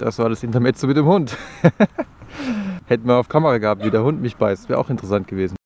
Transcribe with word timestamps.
Das 0.00 0.18
war 0.18 0.30
das 0.30 0.42
Intermezzo 0.42 0.86
mit 0.86 0.96
dem 0.96 1.04
Hund. 1.04 1.36
Hätten 2.86 3.06
wir 3.06 3.16
auf 3.16 3.28
Kamera 3.28 3.58
gehabt, 3.58 3.84
wie 3.84 3.90
der 3.90 4.02
Hund 4.02 4.22
mich 4.22 4.34
beißt. 4.34 4.70
Wäre 4.70 4.78
auch 4.78 4.88
interessant 4.88 5.28
gewesen. 5.28 5.56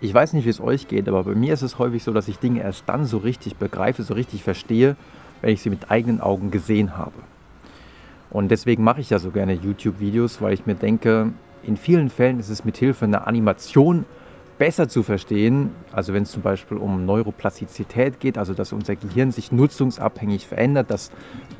Ich 0.00 0.14
weiß 0.14 0.32
nicht, 0.32 0.44
wie 0.44 0.50
es 0.50 0.60
euch 0.60 0.86
geht, 0.86 1.08
aber 1.08 1.24
bei 1.24 1.34
mir 1.34 1.52
ist 1.52 1.62
es 1.62 1.80
häufig 1.80 2.04
so, 2.04 2.12
dass 2.12 2.28
ich 2.28 2.38
Dinge 2.38 2.62
erst 2.62 2.84
dann 2.86 3.04
so 3.04 3.18
richtig 3.18 3.56
begreife, 3.56 4.04
so 4.04 4.14
richtig 4.14 4.44
verstehe, 4.44 4.94
wenn 5.40 5.52
ich 5.52 5.60
sie 5.60 5.70
mit 5.70 5.90
eigenen 5.90 6.20
Augen 6.20 6.52
gesehen 6.52 6.96
habe. 6.96 7.18
Und 8.30 8.52
deswegen 8.52 8.84
mache 8.84 9.00
ich 9.00 9.10
ja 9.10 9.18
so 9.18 9.32
gerne 9.32 9.54
YouTube-Videos, 9.54 10.40
weil 10.40 10.54
ich 10.54 10.66
mir 10.66 10.76
denke, 10.76 11.32
in 11.64 11.76
vielen 11.76 12.10
Fällen 12.10 12.38
ist 12.38 12.48
es 12.48 12.64
mit 12.64 12.76
Hilfe 12.76 13.06
einer 13.06 13.26
Animation 13.26 14.04
besser 14.60 14.90
zu 14.90 15.02
verstehen, 15.02 15.70
also 15.90 16.12
wenn 16.12 16.24
es 16.24 16.32
zum 16.32 16.42
Beispiel 16.42 16.76
um 16.76 17.06
Neuroplastizität 17.06 18.20
geht, 18.20 18.36
also 18.36 18.52
dass 18.52 18.74
unser 18.74 18.94
Gehirn 18.94 19.32
sich 19.32 19.52
nutzungsabhängig 19.52 20.46
verändert, 20.46 20.90
dass 20.90 21.10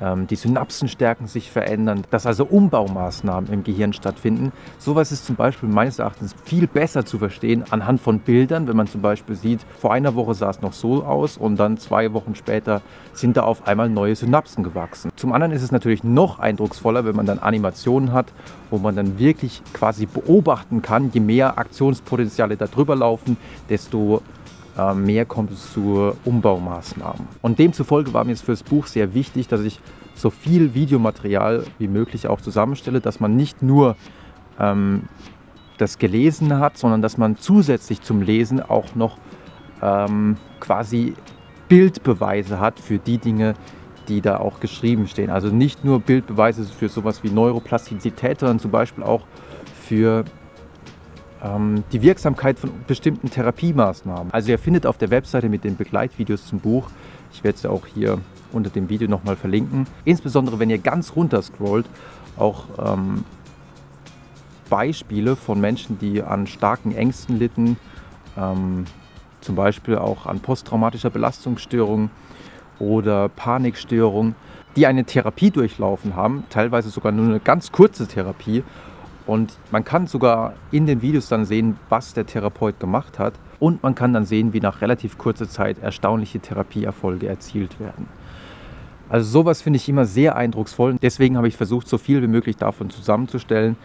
ähm, 0.00 0.26
die 0.26 0.36
Synapsenstärken 0.36 1.26
sich 1.26 1.50
verändern, 1.50 2.04
dass 2.10 2.24
also 2.24 2.46
Umbaumaßnahmen 2.46 3.52
im 3.52 3.64
Gehirn 3.64 3.92
stattfinden. 3.92 4.50
Sowas 4.78 5.12
ist 5.12 5.26
zum 5.26 5.36
Beispiel 5.36 5.68
meines 5.68 5.98
Erachtens 5.98 6.34
viel 6.44 6.66
besser 6.66 7.04
zu 7.04 7.18
verstehen 7.18 7.64
anhand 7.68 8.00
von 8.00 8.20
Bildern, 8.20 8.66
wenn 8.66 8.76
man 8.78 8.86
zum 8.86 9.02
Beispiel 9.02 9.36
sieht, 9.36 9.60
vor 9.78 9.92
einer 9.92 10.14
Woche 10.14 10.32
sah 10.32 10.48
es 10.48 10.62
noch 10.62 10.72
so 10.72 11.04
aus 11.04 11.36
und 11.36 11.56
dann 11.56 11.76
zwei 11.76 12.14
Wochen 12.14 12.34
später 12.34 12.80
sind 13.12 13.36
da 13.36 13.42
auf 13.42 13.66
einmal 13.66 13.90
neue 13.90 14.16
Synapsen 14.16 14.64
gewachsen. 14.64 15.10
Zum 15.16 15.34
anderen 15.34 15.52
ist 15.52 15.62
es 15.62 15.70
natürlich 15.70 16.02
noch 16.02 16.38
eindrucksvoller, 16.38 17.04
wenn 17.04 17.14
man 17.14 17.26
dann 17.26 17.40
Animationen 17.40 18.14
hat, 18.14 18.32
wo 18.70 18.78
man 18.78 18.96
dann 18.96 19.18
wirklich 19.18 19.62
quasi 19.74 20.06
beobachten 20.06 20.80
kann, 20.80 21.10
je 21.12 21.20
mehr 21.20 21.58
Aktionspotenziale 21.58 22.56
da 22.56 22.66
drüber 22.66 22.85
laufen, 22.94 23.36
desto 23.68 24.22
äh, 24.76 24.94
mehr 24.94 25.24
kommt 25.24 25.50
es 25.50 25.72
zu 25.72 26.12
Umbaumaßnahmen. 26.24 27.26
Und 27.42 27.58
demzufolge 27.58 28.12
war 28.12 28.24
mir 28.24 28.32
es 28.32 28.42
fürs 28.42 28.62
Buch 28.62 28.86
sehr 28.86 29.14
wichtig, 29.14 29.48
dass 29.48 29.62
ich 29.62 29.80
so 30.14 30.30
viel 30.30 30.74
Videomaterial 30.74 31.64
wie 31.78 31.88
möglich 31.88 32.26
auch 32.28 32.40
zusammenstelle, 32.40 33.00
dass 33.00 33.20
man 33.20 33.36
nicht 33.36 33.62
nur 33.62 33.96
ähm, 34.58 35.04
das 35.78 35.98
gelesen 35.98 36.58
hat, 36.58 36.78
sondern 36.78 37.02
dass 37.02 37.18
man 37.18 37.36
zusätzlich 37.36 38.00
zum 38.00 38.22
Lesen 38.22 38.62
auch 38.62 38.94
noch 38.94 39.18
ähm, 39.82 40.36
quasi 40.60 41.14
Bildbeweise 41.68 42.60
hat 42.60 42.80
für 42.80 42.98
die 42.98 43.18
Dinge, 43.18 43.54
die 44.08 44.20
da 44.20 44.38
auch 44.38 44.60
geschrieben 44.60 45.06
stehen. 45.08 45.30
Also 45.30 45.48
nicht 45.48 45.84
nur 45.84 46.00
Bildbeweise 46.00 46.64
für 46.64 46.88
sowas 46.88 47.22
wie 47.22 47.30
Neuroplastizität, 47.30 48.40
sondern 48.40 48.58
zum 48.58 48.70
Beispiel 48.70 49.04
auch 49.04 49.22
für 49.82 50.24
ähm, 51.46 51.84
die 51.92 52.02
Wirksamkeit 52.02 52.58
von 52.58 52.70
bestimmten 52.86 53.30
Therapiemaßnahmen. 53.30 54.32
Also 54.32 54.50
ihr 54.50 54.58
findet 54.58 54.86
auf 54.86 54.98
der 54.98 55.10
Webseite 55.10 55.48
mit 55.48 55.64
den 55.64 55.76
Begleitvideos 55.76 56.46
zum 56.46 56.60
Buch, 56.60 56.88
ich 57.32 57.44
werde 57.44 57.56
es 57.58 57.66
auch 57.66 57.86
hier 57.86 58.18
unter 58.52 58.70
dem 58.70 58.88
Video 58.88 59.08
nochmal 59.08 59.36
verlinken, 59.36 59.86
insbesondere 60.04 60.58
wenn 60.58 60.70
ihr 60.70 60.78
ganz 60.78 61.14
runter 61.16 61.42
scrollt, 61.42 61.86
auch 62.36 62.64
ähm, 62.78 63.24
Beispiele 64.68 65.36
von 65.36 65.60
Menschen, 65.60 65.98
die 65.98 66.22
an 66.22 66.46
starken 66.46 66.94
Ängsten 66.94 67.38
litten, 67.38 67.76
ähm, 68.36 68.84
zum 69.40 69.54
Beispiel 69.54 69.96
auch 69.96 70.26
an 70.26 70.40
posttraumatischer 70.40 71.10
Belastungsstörung 71.10 72.10
oder 72.78 73.28
Panikstörung, 73.28 74.34
die 74.74 74.86
eine 74.86 75.04
Therapie 75.04 75.50
durchlaufen 75.50 76.16
haben, 76.16 76.44
teilweise 76.50 76.90
sogar 76.90 77.12
nur 77.12 77.26
eine 77.26 77.40
ganz 77.40 77.72
kurze 77.72 78.06
Therapie 78.06 78.62
und 79.26 79.58
man 79.70 79.84
kann 79.84 80.06
sogar 80.06 80.54
in 80.70 80.86
den 80.86 81.02
Videos 81.02 81.28
dann 81.28 81.44
sehen, 81.44 81.78
was 81.88 82.14
der 82.14 82.26
Therapeut 82.26 82.78
gemacht 82.78 83.18
hat. 83.18 83.34
Und 83.58 83.82
man 83.82 83.94
kann 83.94 84.12
dann 84.12 84.24
sehen, 84.24 84.52
wie 84.52 84.60
nach 84.60 84.80
relativ 84.80 85.18
kurzer 85.18 85.48
Zeit 85.48 85.78
erstaunliche 85.78 86.40
Therapieerfolge 86.40 87.26
erzielt 87.26 87.80
werden. 87.80 88.08
Also 89.08 89.30
sowas 89.30 89.62
finde 89.62 89.78
ich 89.78 89.88
immer 89.88 90.04
sehr 90.04 90.36
eindrucksvoll. 90.36 90.96
Deswegen 91.00 91.36
habe 91.36 91.48
ich 91.48 91.56
versucht, 91.56 91.88
so 91.88 91.98
viel 91.98 92.22
wie 92.22 92.26
möglich 92.26 92.56
davon 92.56 92.90
zusammenzustellen. 92.90 93.76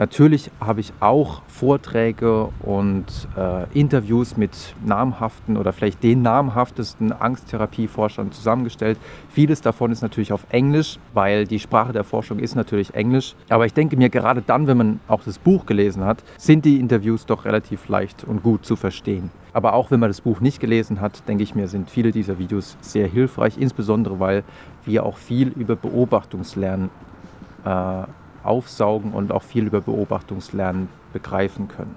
Natürlich 0.00 0.50
habe 0.60 0.80
ich 0.80 0.94
auch 1.00 1.42
Vorträge 1.46 2.48
und 2.60 3.04
äh, 3.36 3.66
Interviews 3.78 4.38
mit 4.38 4.74
namhaften 4.82 5.58
oder 5.58 5.74
vielleicht 5.74 6.02
den 6.02 6.22
namhaftesten 6.22 7.12
Angsttherapieforschern 7.12 8.32
zusammengestellt. 8.32 8.98
Vieles 9.28 9.60
davon 9.60 9.92
ist 9.92 10.00
natürlich 10.00 10.32
auf 10.32 10.46
Englisch, 10.48 10.98
weil 11.12 11.46
die 11.46 11.58
Sprache 11.58 11.92
der 11.92 12.04
Forschung 12.04 12.38
ist 12.38 12.54
natürlich 12.54 12.94
Englisch. 12.94 13.34
Aber 13.50 13.66
ich 13.66 13.74
denke 13.74 13.98
mir, 13.98 14.08
gerade 14.08 14.40
dann, 14.40 14.66
wenn 14.66 14.78
man 14.78 15.00
auch 15.06 15.22
das 15.22 15.38
Buch 15.38 15.66
gelesen 15.66 16.02
hat, 16.02 16.24
sind 16.38 16.64
die 16.64 16.80
Interviews 16.80 17.26
doch 17.26 17.44
relativ 17.44 17.86
leicht 17.90 18.24
und 18.24 18.42
gut 18.42 18.64
zu 18.64 18.76
verstehen. 18.76 19.30
Aber 19.52 19.74
auch 19.74 19.90
wenn 19.90 20.00
man 20.00 20.08
das 20.08 20.22
Buch 20.22 20.40
nicht 20.40 20.60
gelesen 20.60 21.02
hat, 21.02 21.28
denke 21.28 21.42
ich 21.42 21.54
mir, 21.54 21.68
sind 21.68 21.90
viele 21.90 22.10
dieser 22.10 22.38
Videos 22.38 22.78
sehr 22.80 23.06
hilfreich, 23.06 23.58
insbesondere 23.58 24.18
weil 24.18 24.44
wir 24.86 25.04
auch 25.04 25.18
viel 25.18 25.48
über 25.48 25.76
Beobachtungslernen 25.76 26.88
äh, 27.66 28.04
aufsaugen 28.42 29.12
und 29.12 29.32
auch 29.32 29.42
viel 29.42 29.66
über 29.66 29.80
Beobachtungslernen 29.80 30.88
begreifen 31.12 31.68
können. 31.68 31.94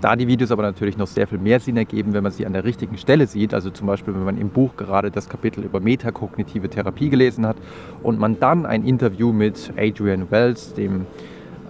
Da 0.00 0.16
die 0.16 0.26
Videos 0.26 0.50
aber 0.50 0.62
natürlich 0.62 0.96
noch 0.96 1.06
sehr 1.06 1.26
viel 1.26 1.38
mehr 1.38 1.60
Sinn 1.60 1.76
ergeben, 1.76 2.12
wenn 2.14 2.22
man 2.22 2.32
sie 2.32 2.46
an 2.46 2.52
der 2.52 2.64
richtigen 2.64 2.98
Stelle 2.98 3.26
sieht, 3.26 3.54
also 3.54 3.70
zum 3.70 3.86
Beispiel, 3.86 4.14
wenn 4.14 4.24
man 4.24 4.38
im 4.38 4.50
Buch 4.50 4.76
gerade 4.76 5.10
das 5.10 5.28
Kapitel 5.28 5.64
über 5.64 5.80
metakognitive 5.80 6.68
Therapie 6.68 7.10
gelesen 7.10 7.46
hat 7.46 7.56
und 8.02 8.18
man 8.18 8.40
dann 8.40 8.66
ein 8.66 8.84
Interview 8.84 9.32
mit 9.32 9.72
Adrian 9.76 10.30
Wells, 10.30 10.74
dem 10.74 11.06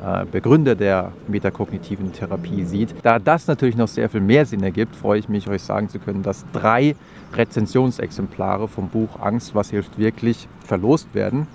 äh, 0.02 0.24
Begründer 0.24 0.74
der 0.74 1.12
metakognitiven 1.28 2.12
Therapie 2.12 2.64
sieht. 2.64 2.94
Da 3.02 3.18
das 3.18 3.46
natürlich 3.46 3.76
noch 3.76 3.88
sehr 3.88 4.08
viel 4.08 4.20
mehr 4.20 4.46
Sinn 4.46 4.62
ergibt, 4.62 4.96
freue 4.96 5.18
ich 5.18 5.28
mich, 5.28 5.48
euch 5.48 5.62
sagen 5.62 5.88
zu 5.88 5.98
können, 5.98 6.22
dass 6.22 6.44
drei 6.52 6.96
Rezensionsexemplare 7.34 8.68
vom 8.68 8.88
Buch 8.88 9.20
Angst, 9.20 9.54
was 9.54 9.70
hilft 9.70 9.98
wirklich 9.98 10.48
verlost 10.60 11.14
werden. 11.14 11.46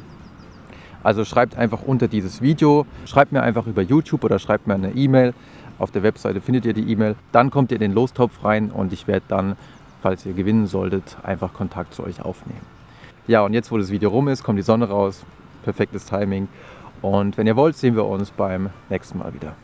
Also 1.03 1.25
schreibt 1.25 1.57
einfach 1.57 1.81
unter 1.81 2.07
dieses 2.07 2.41
Video, 2.41 2.85
schreibt 3.05 3.31
mir 3.31 3.41
einfach 3.41 3.67
über 3.67 3.81
YouTube 3.81 4.23
oder 4.23 4.39
schreibt 4.39 4.67
mir 4.67 4.75
eine 4.75 4.91
E-Mail. 4.91 5.33
Auf 5.77 5.91
der 5.91 6.03
Webseite 6.03 6.41
findet 6.41 6.65
ihr 6.65 6.73
die 6.73 6.91
E-Mail. 6.91 7.15
Dann 7.31 7.51
kommt 7.51 7.71
ihr 7.71 7.75
in 7.75 7.81
den 7.81 7.93
Lostopf 7.93 8.43
rein 8.43 8.69
und 8.69 8.91
ich 8.91 9.07
werde 9.07 9.25
dann, 9.27 9.55
falls 10.01 10.25
ihr 10.25 10.33
gewinnen 10.33 10.67
solltet, 10.67 11.17
einfach 11.23 11.53
Kontakt 11.53 11.93
zu 11.93 12.03
euch 12.03 12.21
aufnehmen. 12.21 12.65
Ja, 13.27 13.41
und 13.41 13.53
jetzt, 13.53 13.71
wo 13.71 13.77
das 13.77 13.91
Video 13.91 14.09
rum 14.09 14.27
ist, 14.27 14.43
kommt 14.43 14.57
die 14.57 14.63
Sonne 14.63 14.89
raus. 14.89 15.23
Perfektes 15.63 16.05
Timing. 16.05 16.47
Und 17.01 17.37
wenn 17.37 17.47
ihr 17.47 17.55
wollt, 17.55 17.77
sehen 17.77 17.95
wir 17.95 18.05
uns 18.05 18.31
beim 18.31 18.69
nächsten 18.89 19.19
Mal 19.19 19.33
wieder. 19.33 19.55